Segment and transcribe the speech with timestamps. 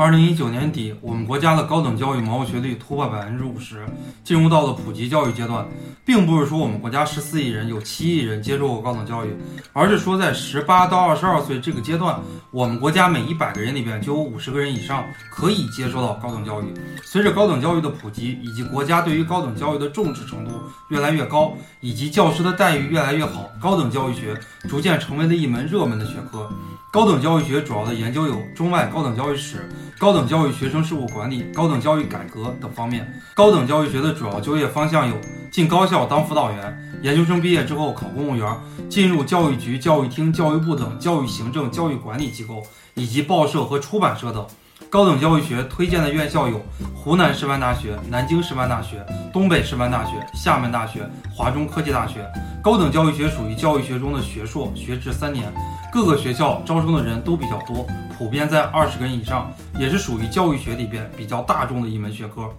[0.00, 3.84] 二零一九年底，我们国家的高等教育毛学率突破百分之五十，
[4.24, 5.68] 进入到了普及教育阶段，
[6.06, 9.36] 并不是说我们国家十四亿人有七亿人接受过高等教育，
[9.74, 12.18] 而是说在十八到二十二岁这个阶段，
[12.50, 16.72] 我们国家每一百个人里边就有五十个人以上可以接受到高等教育。
[17.04, 20.52] 随着高等教育的普及，以及国家对于高等教育的重视程度
[20.88, 24.34] 越来越高，以及教师的待遇越来越好，高等教育学
[24.66, 26.50] 逐渐成为了一门热门的学科。
[26.90, 29.68] 高等教育学主要的研究有中外高等教育史、
[29.98, 33.12] 高等教育学生事务管理、高等教育改革等方面。
[33.34, 35.16] 高等教育学的主要就业方向有
[35.50, 38.56] 进高校当辅导员，研究生毕业之后考公务员，
[38.88, 42.62] 进入教育局、教育厅、教育部等教育行政、教育管理机构，
[42.94, 44.46] 以及报社和出版社等。
[44.90, 46.60] 高等教育学推荐的院校有
[46.96, 52.28] 湖南师范大学、南京师范大学、东北师范大学、厦门大学、华中科技大学。
[52.60, 55.46] 高等教育学属于教育学中的学硕，学制三年，
[55.92, 57.86] 各个学校招生的人都比较多，
[58.18, 62.50] 普遍在二十个人以上，也是属于教育学里边比较大众的一门学科。